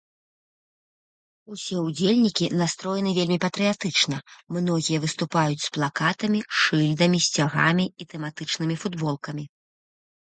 [1.55, 4.17] Усе ўдзельнікі настроены вельмі патрыятычна,
[4.57, 9.45] многія выступаюць з плакатамі, шыльдамі, сцягамі і тэматычнымі футболкамі.